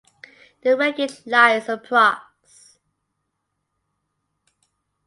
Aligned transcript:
The 0.63 0.75
wreckage 0.75 1.27
lies 1.27 1.65
approx. 1.67 2.29